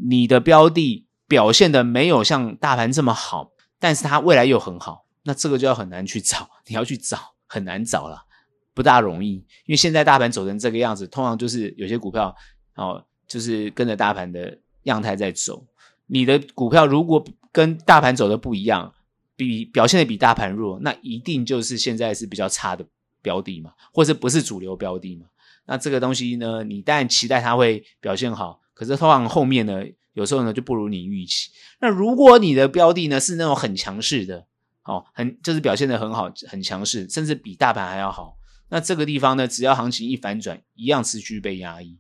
[0.10, 8.26] 你的标的表现的没有像大盘这么好，但是它未来又很好，那这个就要很难去找，你要去找很难找了，
[8.74, 9.34] 不大容易，
[9.66, 12.34] 因为现在大盘走成这个样子，通常就是有些股票
[12.76, 15.68] 哦，就是跟着大盘的样态在走。
[16.06, 18.94] 你的股票如果跟大盘走的不一样，
[19.36, 22.86] 比表现的比大盘弱，那一定就是现在是比较差的
[23.22, 25.26] 标的嘛，或者不是主流标的嘛。
[25.66, 31.52] 那这个东西呢，你当然期待它会表现好，可是通常后面呢，有时候呢就不如你预期。
[31.82, 34.48] 那如果你的标的呢是那种很强势的，
[34.88, 38.38] 哦，很就是表现得很好，很强势，甚至比大盘还要好，
[38.70, 42.00] 那这个地方呢，只要行情一反转，一样持续被压抑。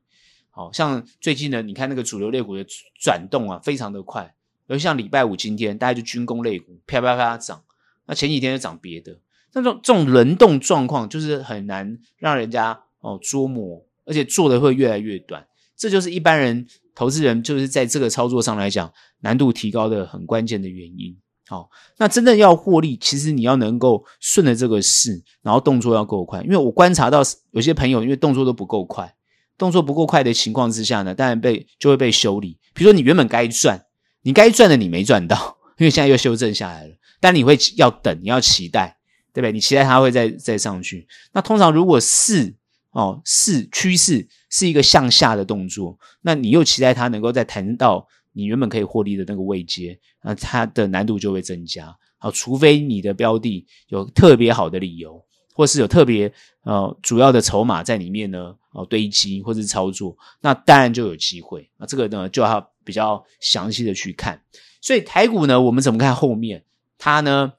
[0.49, 2.65] 好像最近呢，你看那个主流类股的
[2.99, 4.33] 转动啊，非常的快。
[4.67, 7.61] 尤其像礼拜五今天，大家就军工类股啪啪啪涨。
[8.05, 9.19] 那前几天就涨别的，
[9.53, 15.45] 那种这种轮动状况，就是很难让人家哦捉摸，而且做的会越来越短。
[15.75, 21.15] 这就是一般人投资人就是在这个操作上来讲难度提高的很关键的原因。
[21.47, 26.41] 好，那真正要获利，其实你要能够顺着这个势，然后动作要够快。
[26.41, 29.13] 因为我观察到有些朋友，因为动作都不够快。
[29.57, 32.59] 动作不够快的情况之下呢，当然被就会被修理。
[32.73, 33.85] 比如说你原本该赚，
[34.21, 36.93] 你该赚的你没赚到，因为现在又修正下来了。
[37.19, 38.97] 但你会要等，你要期待，
[39.33, 39.51] 对不对？
[39.51, 41.07] 你期待它会再再上去。
[41.33, 42.55] 那通常如果是
[42.91, 51.97] 哦是趋势是一个向下的动作，那你又期待它能够再弹到你原本可以获利的那个位阶，那它的难度就会增加。
[52.19, 55.25] 好，除非你的标的有特别好的理由。
[55.53, 61.67] 或是有特别呃主要的筹码在里面呢，哦堆积或者是操作，那当然就有机会。
[61.77, 64.39] 那这个呢就要比较详细的去看。
[64.81, 66.63] 所以台股呢，我们怎么看后面？
[66.99, 67.53] 它呢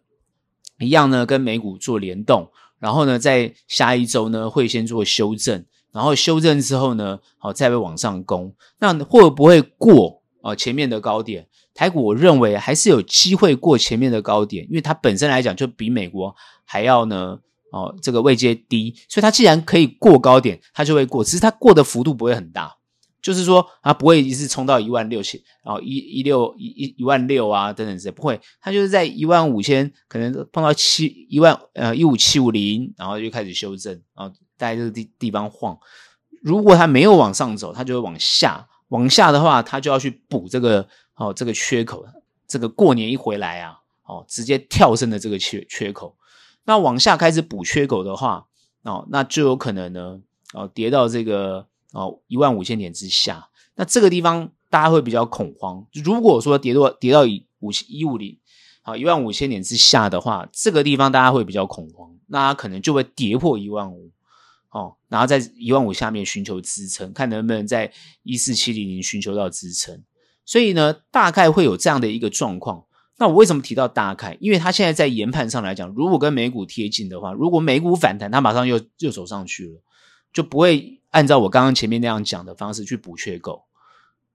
[0.78, 8.54] 一样呢跟美股做联动，然后呢在下一周呢会先做修正，然后修正之后呢，好再会往上攻。
[8.78, 11.46] 那会不会过哦前面的高点？
[11.74, 17.38] 台股我认为还是有机会过前面的高点，因为它本身来讲就比美国还要呢。
[17.70, 21.22] 哦，这个位阶低，所以它既然可以过高点，它就会过。
[21.22, 22.74] 只是它过的幅度不会很大，
[23.20, 28.40] 就是说它不会一直冲到一万六千，然后一一六一一一万六啊等等这些不会。
[28.59, 35.77] 它就是在一万五千，可能碰到七一万呃一五七五零，然后就开始修正，然后在这个地地方晃。
[36.42, 38.66] 如果它没有往上走，它就会往下。
[38.88, 42.05] 往下的话，它就要去补这个哦这个缺口。
[42.46, 46.16] 这个过年一回来啊，哦直接跳升的这个缺缺口。
[46.64, 48.46] 那往下开始补缺口的话，
[48.83, 50.20] 哦，那就有可能呢，
[50.55, 53.48] 哦，跌到这个哦一万五千点之下。
[53.74, 55.87] 那这个地方大家会比较恐慌。
[55.92, 57.22] 如果说跌到跌到
[57.61, 58.38] 五一五零，
[58.81, 64.11] 好一万五千点之下的话，这个地方大家会比较恐慌，那它可能就会跌破一万五，
[64.70, 67.90] 哦，然后在一万五下面寻求支撑，看能不能在
[68.22, 70.02] 一四七零零寻求到支撑。
[70.44, 72.85] 所以呢，大概会有这样的一个状况。
[73.18, 74.37] 那我为什么提到大概？
[74.40, 79.83] 因为它现在在研判上来讲，如果跟美股贴近的话，如果美股反弹，它马上又又走上去了，
[80.33, 83.64] 就不会按照我刚刚前面那样讲的方式去补缺口。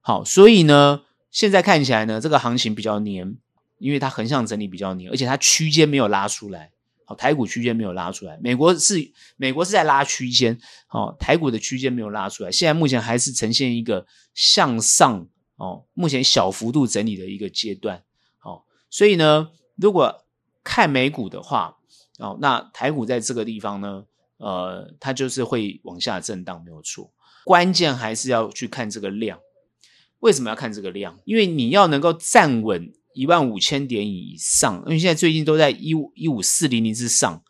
[0.00, 3.38] 好，所以呢，现在看起来呢，这个行情比较黏，
[3.78, 6.72] 因为它横向整理比较黏，而且它区间没有拉出来。
[7.04, 18.02] 好，台股区间没有拉出来，美国是美国是在拉区间，好，台股的区间没有拉出来，现在目前还是呈现一个向上哦，目前小幅度整理的一个阶段。
[18.38, 20.24] 好所以呢，如果
[20.62, 21.76] 看美股的话，
[22.18, 24.04] 哦，那台股在这个地方呢，
[24.38, 27.12] 呃，它就是会往下震荡，没有错。
[27.44, 29.38] 关键还是要去看这个量。
[30.20, 31.20] 为什么要看这个量？
[31.26, 37.42] 因为你要能够站稳一万五千点以上，因为现在最近都在一五一五四零零之上。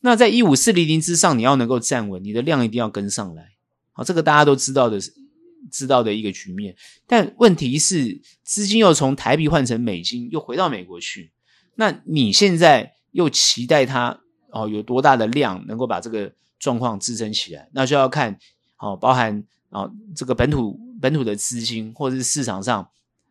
[0.00, 3.50] 那在一五四零零之上，你要能够站稳，你的量一定要跟上来。
[3.92, 4.98] 好，这个大家都知道的。
[5.70, 6.74] 知道的一个局面，
[7.06, 11.32] 但问题是资金又从台币换成美金，又回到美国去。
[11.74, 14.18] 那你现在又期待它
[14.50, 17.68] 哦有多大的量能够把这个状况支撑起来？
[17.72, 18.36] 那就要看
[18.78, 22.88] 哦，包含哦这个本土本土的资金或者是市场上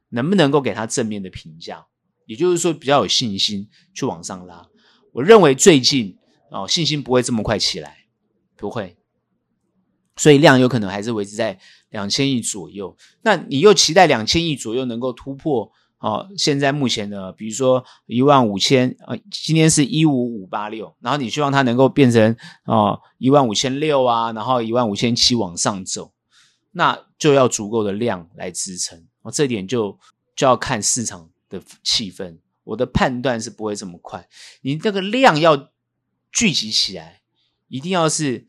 [0.10, 1.86] 能不能够给它正面的评价。
[2.26, 4.67] 也就是说比较有信心去往上拉。
[5.13, 6.17] 我认为最近
[6.52, 7.98] 哦，信心不会这么快起来，
[8.56, 8.98] 不会，
[10.15, 12.95] 所以量有可能还是维持在两千亿左右。
[13.24, 15.72] 那你又期待两千亿左右能够突破？
[15.98, 26.13] 哦，现在目前呢，比如说一万五千，呃，今天是一五五八六，然后你希望它能够变成哦一万五千六啊，然后一万五千七往上走，
[26.72, 29.09] 那就要足够的量来支撑。
[29.32, 29.98] 这点就
[30.36, 32.38] 就要看市场的气氛。
[32.63, 34.28] 我的判断是不会这么快，
[34.62, 35.72] 你这个量要
[36.32, 37.22] 聚集起来，
[37.68, 38.48] 一定要是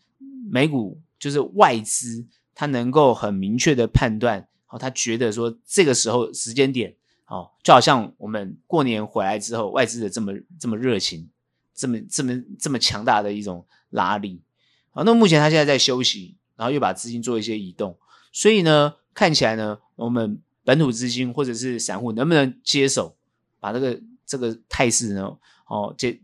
[0.51, 6.97] 美股就是外资，它能够很明确的判断，哦，他觉得说这个时候时间点。
[7.27, 11.31] 哦，就好像我们过年回来之后，外资的这么这么热情，
[11.73, 14.43] 这么这么这么强大的一种拉力。
[14.91, 17.97] 好，那目前他现在在休息，然后又把资金做一些移动，
[18.33, 23.17] 所以呢，看起来呢，我们本土资金或者是散户能不能接手，
[23.59, 26.21] 把这个这个态势呢，哦，接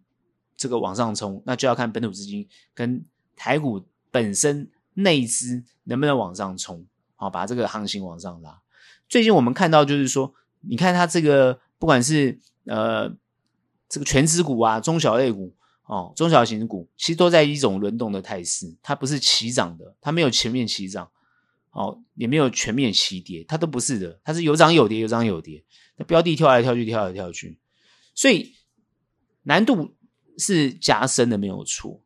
[0.57, 8.61] 这个往上冲，那就要看本土资金跟台股本身内资能不能往上冲，好，把这个行情往上拉。
[9.09, 10.35] 最近我们看到就是说。
[10.69, 13.09] 你看它这个，不管是呃
[13.89, 18.75] 这个权值股啊、中小类股哦、中小型股，其实都在一种轮动的态势。
[18.83, 21.09] 它不是齐涨的，它没有全面齐涨，
[21.77, 25.63] 哦，也没有全面齐跌，它都不是的，它是有涨有跌，有涨有跌。
[25.97, 27.59] 那标的跳来跳去，跳来跳去，
[28.15, 28.55] 所以
[29.43, 29.95] 难度
[30.39, 32.03] 是加深的，没有错。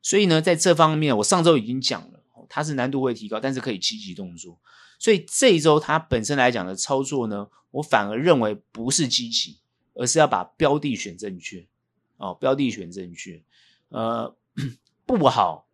[0.00, 4.60] 所以呢，在这方面，我上周已经讲了，它是难度会提高，但是可以积极动作。
[5.00, 9.58] 所以这一周它本身来讲的操作呢，我反而认为不是积极，
[9.94, 11.66] 而是要把标的选正确
[12.16, 13.42] 哦，标的选正确，
[13.88, 14.36] 呃，
[15.04, 15.68] 不好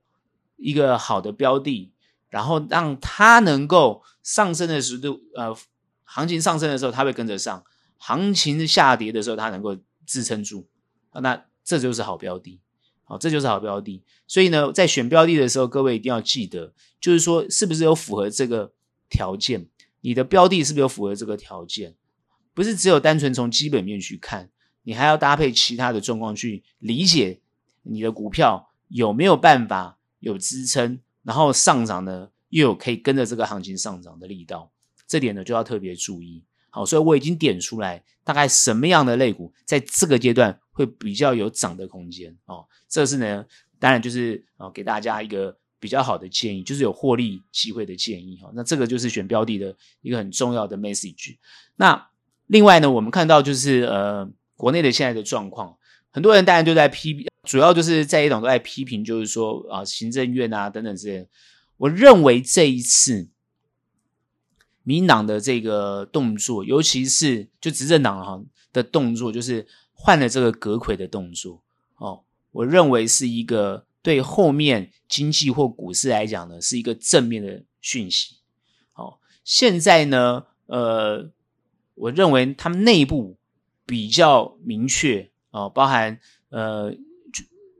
[0.56, 1.92] 一个好的标的，
[2.28, 5.56] 然后让它能够上升的时度，呃，
[6.04, 7.64] 行情上升的时候它会跟着上，
[7.98, 10.68] 行情下跌的时候它能够支撑住，
[11.12, 12.60] 那这就是好标的，
[13.04, 14.02] 好，这就是好标的。
[14.26, 18.72] 所以呢，在选标的的时候，各位一定要记得，就是说是不是有符合这个
[19.08, 19.68] 条件。
[20.02, 21.96] 你的标的是不是有符合这个条件？
[22.54, 24.50] 不是只有单纯从基本面去看，
[24.84, 27.40] 你还要搭配其他的状况去理解
[27.82, 34.70] 你的股票有没有办法有支撑，然后上涨呢又有可以跟着这个行情上涨的力道，
[35.06, 36.44] 这点呢就要特别注意。
[36.70, 42.64] 好，所以我已经点出来，大概什么样的类股在这个阶段会比较有涨的空间哦。
[42.88, 43.44] 这是呢，
[43.78, 45.58] 当然就是啊，给大家一个。
[45.78, 51.36] 比较好的建议就是有获利机会的建议哈，那这个就是选标的的一个很重要的 message。
[51.76, 52.08] 那
[52.46, 55.76] 另外呢，我们看到就是呃，国内的现在的状况，
[56.10, 61.28] 很多人当然就在批，主要就是在野党都在批评，就是说啊，行政院啊等等这些。
[61.78, 63.28] 我认为这一次
[64.82, 71.62] 民党的这个动作，尤其是就执政党哈的动作，就是换了这个阁揆的动作
[71.96, 73.86] 哦，我认为是一个。
[74.02, 78.36] 对后面经济或股市来讲呢，是一个正面的讯息。
[78.92, 81.28] 好，现在呢，呃，
[81.96, 83.36] 我认为他们内部
[83.84, 86.94] 比较明确哦，包含呃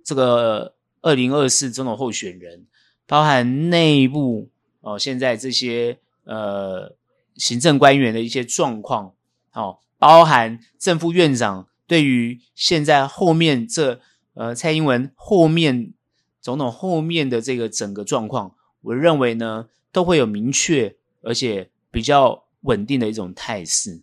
[0.06, 2.64] 这个二零二四总统候选人，
[3.06, 4.48] 包含内部
[4.80, 6.94] 哦，现在这些呃
[7.34, 9.12] 行政官员的一些状况，
[9.52, 14.00] 哦，包含正副院长对于现在后面这
[14.34, 15.92] 呃蔡英文后面。
[16.38, 24.00] 总统后面的这个整个状况，我认为呢，都会有明确而且比较稳定的一种态势。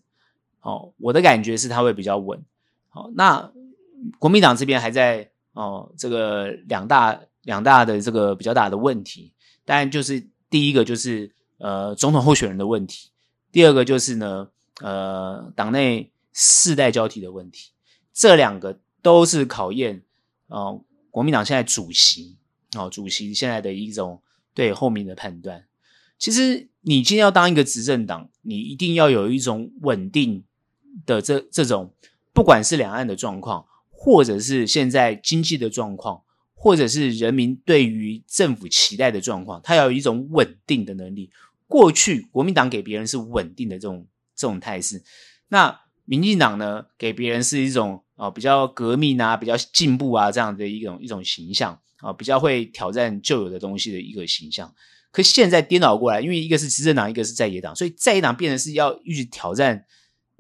[0.60, 2.44] 哦，我的感觉是它会比较稳。
[2.90, 3.50] 好，那
[4.20, 9.34] 国民党这边还在哦，这个两大两大的这个比较大的问题，
[9.66, 13.10] 当然就是第一个就是呃总统候选人的问题，
[13.52, 14.50] 第二个就是呢
[14.82, 17.72] 呃党内世代交替的问题，
[18.14, 20.04] 这两个都是考验
[20.48, 20.84] 哦。
[21.12, 22.38] 国民党现在主席，
[22.76, 24.22] 哦，主席现在的一种
[24.56, 25.66] 对后面的判断。
[26.18, 30.44] 其实你今天要当一个执政党，你一定要有一种稳定
[31.06, 31.94] 的这这种，
[32.34, 33.66] 不管是两岸的状况，
[34.04, 36.22] 或者是现在经济的状况，
[36.54, 41.30] 或者是人民对于政府期待的状况，他要有一种稳定的能力。
[41.68, 45.02] 过去国民党给别人是稳定的这种这种态势，
[45.48, 48.02] 那民进党呢，给别人是一种。
[48.16, 54.72] 啊，比较革命啊，比较进步啊，这样的一种一种形象啊，比较会挑战旧有的东西的一个形象。
[55.12, 59.84] 可现在颠倒过来，因为一个是执政党，一个是在野党，所以在野党变成是要一直挑战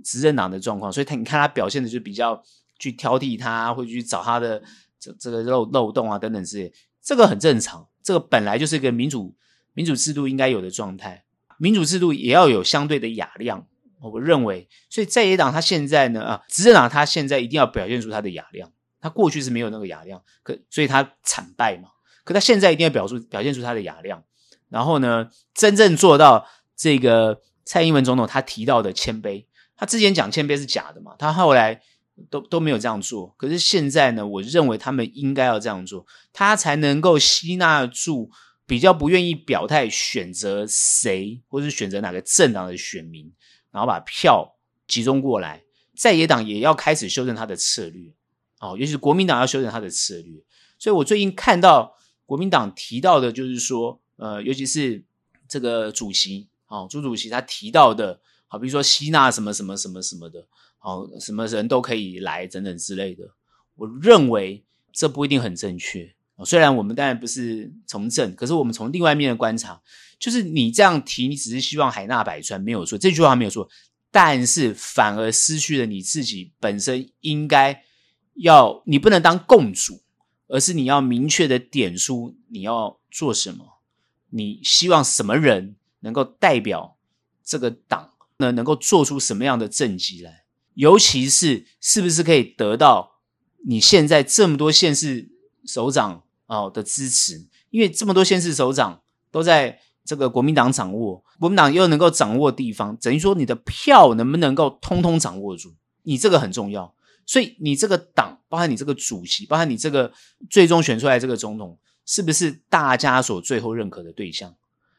[0.03, 2.41] 执政党的状况，所以他你看他表现的就比较
[2.84, 4.62] 去挑剔他，会去找他的
[5.00, 9.36] 这这个漏漏洞啊等等之类，这个很正常，这个本来就是一个民主
[9.74, 11.24] 民主制度应该有的状态，
[11.58, 13.66] 民主制度也要有相对的雅量
[14.02, 18.70] 我认为，所以在野党他现在呢啊，执政党他现在一定要表现出他的雅量。
[19.00, 21.90] 他过去是没有那个雅量，可所以他惨败嘛。
[22.24, 24.24] 可他现在一定要表述表现出他的雅量，
[24.70, 29.46] 然后呢，真正做到这个蔡英文总统他提到的谦卑。
[29.76, 31.82] 他之前讲谦卑是假的嘛，他后来
[32.30, 33.34] 都都没有这样做。
[33.38, 38.30] 可是现在呢，我认为他们应该要这样做，他才能够吸纳住
[38.66, 43.32] 比较不愿意表态选择谁，或是选择哪个政党的选民。
[43.72, 44.55] 然后把票
[44.88, 45.64] 集中过来，
[45.97, 48.14] 在野党也要开始修正他的策略，
[48.59, 50.43] 哦，尤其是国民党要修正他的策略。
[50.78, 51.95] 所以我最近看到
[52.28, 55.03] 国民党提到的，就是说，呃，尤其是
[55.47, 60.47] 这个主席，哦，朱主席他提到的，好，比如说吸纳什么什么什么什么的，
[60.84, 63.24] 哦，什么人都可以来等等之类的。
[63.76, 66.14] 我认为这不一定很正确。
[66.46, 69.82] 虽然我们当然不是从政，可是我们从另外一面的观察。
[70.20, 73.68] 就是你这样提，你只是希望海纳百川，没有错，这句话没有错，
[74.10, 77.84] 但是反而失去了你自己本身应该
[78.36, 80.02] 要，你不能当共主，
[80.48, 83.80] 而是你要明确的点出你要做什么，
[84.30, 86.98] 你希望什么人能够代表
[87.44, 88.52] 这个党呢？
[88.52, 90.43] 能够做出什么样的政绩来？
[90.76, 93.19] 尤其是是不是可以得到
[93.65, 95.30] 你现在这么多县市
[95.65, 97.47] 首长哦的支持？
[97.69, 99.01] 因为这么多县市首长
[99.32, 99.80] 都在。
[100.05, 105.76] 这个国民党掌握，国民党又能够掌握地方，等于说你的票能不能够通通掌握住？
[106.01, 106.93] 你这个很重要。
[107.26, 110.11] 所以你这个党，包含你这个主席，包含你这个
[110.49, 114.53] 最终选出来这个总统，是不是大家所最后认可的对象？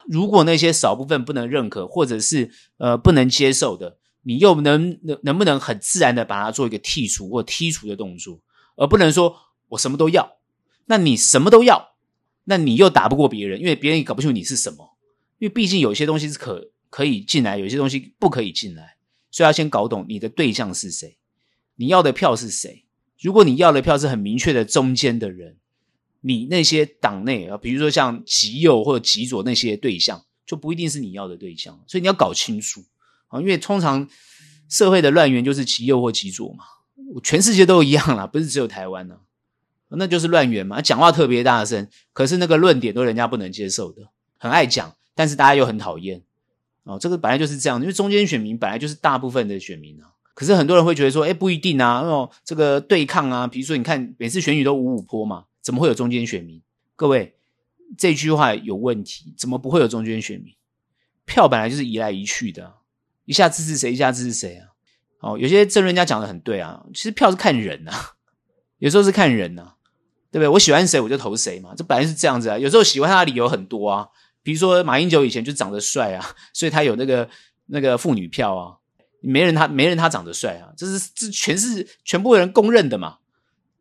[0.07, 8.41] 如果那些少部分不能认可，或者是呃不能接受的，你又能能能不能很自然的把它做一个剔除或剔除的动作，
[8.75, 9.37] 而不能说
[9.69, 10.39] 我什么都要？
[10.87, 11.95] 那你什么都要，
[12.45, 14.97] 那你又打不过别人，因为别人也搞不清楚你是什么。
[15.37, 18.97] 因为毕竟有些东西是可可以进来，有些东西不可以进来，
[19.29, 21.17] 所以要先搞懂你的对象是谁，
[21.75, 22.85] 你要的票是谁。
[23.19, 25.57] 如果你要的票是很明确的中间的人，
[26.21, 31.83] 你那些党内啊，比如说像极右或者极左那些对象，就不一定是你要的对象。
[31.87, 32.83] 所以你要搞清楚
[33.27, 34.07] 啊，因为通常
[34.69, 36.63] 社会的乱源就是其右或其左嘛，
[37.23, 39.17] 全世界都一样啦，不是只有台湾呢，
[39.89, 40.81] 那就是乱源嘛。
[40.81, 44.95] 讲话特别大声，可是那个论点都人家不能接受的，很爱讲。
[45.17, 46.21] 但是大家又很讨厌
[46.83, 50.11] 哦，这个本来就是这样，因为中间选民本来就是大部分的选民啊。
[50.33, 56.61] 可是很多人会觉得说，哎，不一定啊，哦，这个对抗啊，比如说你看每次选举都五五坡嘛，怎么会有中间选民？
[56.97, 57.35] 各位，
[57.97, 60.53] 这句话有问题，怎么不会有中间选民？
[61.23, 62.73] 票本来就是移来移去的，
[63.25, 64.67] 一下支持谁，一下支持谁啊？
[65.19, 68.15] 哦，有些政论家讲的很对啊，其实票是看人啊，
[68.79, 69.75] 有时候是看人啊，
[70.31, 70.47] 对不对？
[70.47, 72.57] 我喜欢谁我就投谁嘛，这本来是这样子啊。
[72.57, 74.07] 有时候喜欢他的理由很多啊。
[74.43, 76.23] 比如说马英九以前就长得帅啊，
[76.53, 77.27] 所以他有那个
[77.67, 78.77] 那个妇女票啊。
[79.27, 83.17] 没人他没人他长得帅啊，这是这全是全部人公认的嘛，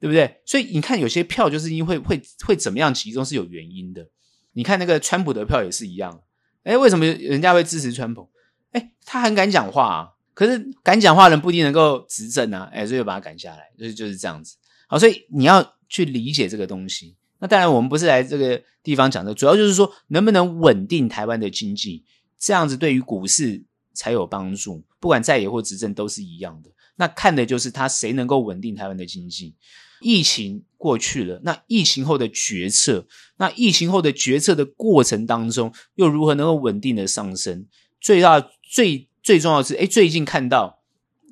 [0.01, 0.40] 对不对？
[0.47, 4.09] 所以你看有些票就是因为会会怎么样其中是有原因的。
[4.55, 6.22] 你看那个川普的票也是一样，
[6.62, 8.30] 诶，为什么人家会支持川普？
[8.75, 14.57] 诶，他很敢讲话啊，可是敢讲话的人不一定能够执政啊，诶，所以把他赶下来，就是就是这样子。
[14.87, 17.16] 好，所以你要去理解这个东西。
[17.39, 22.05] 那当然，我们不是来这个地方讲的，主要就是说能不能稳定台湾的经济，
[22.39, 23.62] 这样子对于股市
[23.93, 24.85] 才有帮助。
[25.01, 26.70] 不管在野或执政都是一样的。
[26.97, 29.55] 那看的就是他谁能够稳定台湾的经济。
[30.01, 33.07] 疫情过去了，那疫情后的决策，
[33.37, 37.66] 那疫情后的决策的过程当中，又如何能够稳定的上升？
[38.01, 38.41] 最大
[38.75, 40.81] 最最重要是，诶，最近看到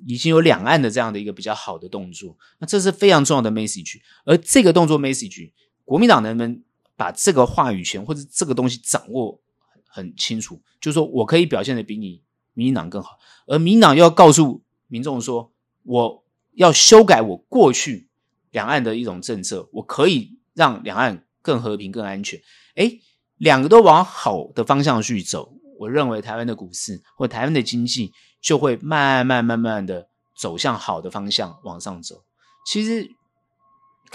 [0.06, 4.00] 已经有两岸的这样的一个比较好的动作，那这是非常重要的 message。
[4.24, 5.50] 而这个动作 message。
[5.84, 6.62] 国民党能不能
[6.96, 9.40] 把这个话语权或者这个东西掌握
[9.88, 10.62] 很清楚？
[10.80, 12.22] 就是说我可以表现的比你
[12.54, 13.18] 民进党更好，
[13.48, 18.08] 而民进党又要告诉民众说，我要修改我过去
[18.52, 22.40] 两岸的一种政策，我可以让两岸更和平、更安全。
[22.76, 23.00] 诶，
[23.36, 25.52] 两个都往好的方向去走，
[25.82, 30.06] 我认为台湾的股市或台湾的经济就会慢慢、慢慢的
[30.36, 32.22] 走向好的方向往上走。
[32.66, 33.10] 其实。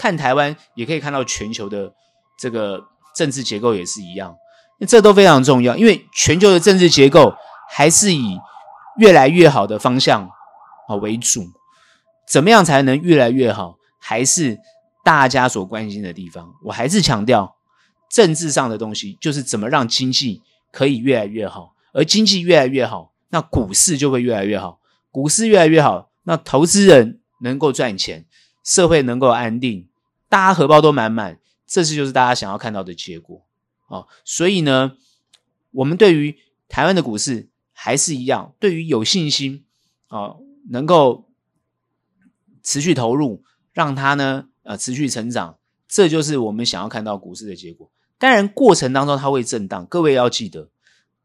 [0.00, 1.92] 看台湾也可以看到全球的
[2.38, 2.84] 这个
[3.16, 4.36] 政治结构也是一样，
[4.86, 7.34] 这都非常重要，因为全球的政治结构
[7.68, 8.38] 还是以
[8.96, 10.30] 越来越好的方向
[10.86, 11.50] 啊为主。
[12.28, 13.74] 怎么样才能越来越好？
[13.98, 14.60] 还是
[15.02, 16.54] 大家所关心的地方。
[16.62, 17.56] 我还是强调，
[18.08, 20.40] 政治上的东西就是怎么让经济
[20.72, 24.80] 可以越来越好，而经济越来越好，那股市就会越来越好。
[25.10, 28.26] 股市越来越好，那投资人能够赚钱。
[28.64, 29.88] 社会能够安定，
[30.28, 33.46] 大家荷包都满满，这是就是大家想要看到的结果
[33.86, 34.06] 哦。
[34.26, 34.92] 所以呢，
[35.70, 36.36] 我们对于
[36.68, 39.64] 台湾的股市还是一样，对于有信心
[40.08, 41.30] 哦，能够
[42.62, 43.42] 持续投入，
[43.72, 45.56] 让它呢呃持续成长，
[45.88, 47.90] 这就是我们想要看到股市的结果。
[48.18, 50.70] 当然，过程当中它会震荡，各位要记得，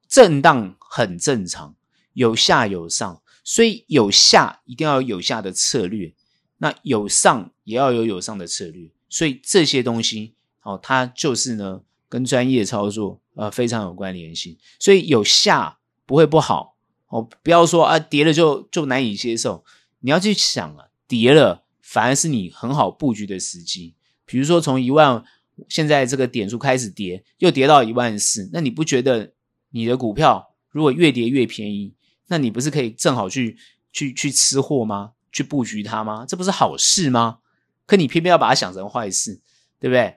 [0.07, 1.75] 震荡很正常，
[2.13, 6.13] 有下有上，所以有下一定要有下的策略，
[6.59, 16.77] 那有上也要有有上的策略，所以这些东西哦，它就是呢跟专业操作呃非常有关联性，所以有下不会不好
[17.07, 19.65] 哦，不要说啊跌了就就难以接受，
[20.01, 23.95] 你要去想啊，跌了反而是你很好布局的时机，
[24.27, 25.25] 比如说从一万。
[25.69, 29.33] 现在这个点数开始跌，又跌到一万四，那你不觉得
[29.71, 31.93] 你的股票如果越跌越便宜，
[32.27, 33.57] 那你不是可以正好去
[33.91, 35.11] 去去吃货吗？
[35.31, 36.25] 去布局它吗？
[36.27, 37.39] 这不是好事吗？
[37.85, 39.41] 可你偏偏要把它想成坏事，
[39.79, 40.15] 对不对？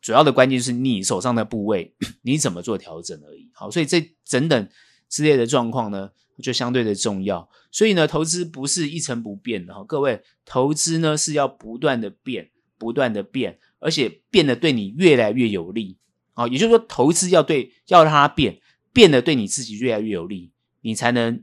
[0.00, 3.50] 主要的关键是你手上的部位，你怎么做调整而已。
[3.52, 4.68] 好，所以这整等
[5.08, 6.10] 之类的状况呢，
[6.42, 7.48] 就相对的重要。
[7.70, 13.58] 所以呢，投资不是一成不变的哈，各位，投资呢是要不断的变，不断的变。
[13.78, 15.96] 而且变得对你越来越有利
[16.34, 18.60] 啊，也就是说，投资要对，要让它变，
[18.92, 20.52] 变得对你自己越来越有利，
[20.82, 21.42] 你才能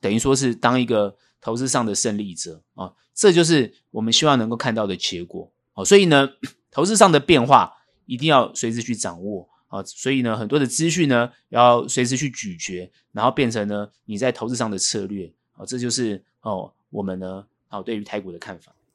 [0.00, 2.92] 等于说是当一个投资上的胜利者啊。
[3.14, 5.84] 这就是我们希望能够看到的结果啊。
[5.84, 6.30] 所以呢，
[6.70, 7.72] 投资上的变化
[8.06, 9.82] 一定要随时去掌握啊。
[9.84, 15.66] 所以呢，很多的资讯呢要随时去咀嚼，然后变成呢你在投资上的策略啊。
[15.66, 18.74] 这就是哦我们呢啊对于台股的看法。